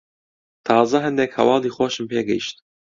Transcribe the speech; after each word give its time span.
تازە 0.65 0.97
هەندێک 1.05 1.31
هەواڵی 1.37 1.73
خۆشم 1.75 2.05
پێ 2.11 2.21
گەیشت. 2.29 2.55